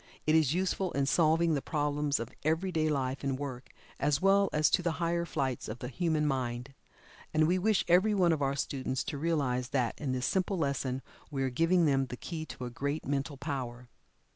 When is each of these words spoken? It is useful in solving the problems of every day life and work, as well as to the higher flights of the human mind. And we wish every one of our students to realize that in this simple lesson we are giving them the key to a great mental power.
It 0.25 0.33
is 0.33 0.55
useful 0.55 0.91
in 0.93 1.05
solving 1.05 1.53
the 1.53 1.61
problems 1.61 2.19
of 2.19 2.33
every 2.43 2.71
day 2.71 2.89
life 2.89 3.23
and 3.23 3.37
work, 3.37 3.69
as 3.99 4.19
well 4.19 4.49
as 4.51 4.71
to 4.71 4.81
the 4.81 4.93
higher 4.93 5.25
flights 5.25 5.67
of 5.67 5.77
the 5.77 5.89
human 5.89 6.25
mind. 6.25 6.73
And 7.35 7.45
we 7.47 7.59
wish 7.59 7.85
every 7.87 8.15
one 8.15 8.33
of 8.33 8.41
our 8.41 8.55
students 8.55 9.03
to 9.03 9.19
realize 9.19 9.67
that 9.69 10.01
in 10.01 10.11
this 10.11 10.25
simple 10.25 10.57
lesson 10.57 11.03
we 11.29 11.43
are 11.43 11.51
giving 11.51 11.85
them 11.85 12.07
the 12.07 12.17
key 12.17 12.47
to 12.47 12.65
a 12.65 12.71
great 12.71 13.05
mental 13.05 13.37
power. 13.37 13.89